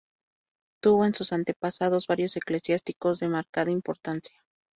Tuvo 0.81 1.05
en 1.05 1.13
sus 1.13 1.31
antepasados 1.31 2.07
varios 2.07 2.35
eclesiásticos 2.35 3.19
de 3.19 3.27
marcada 3.27 3.69
importancia. 3.69 4.43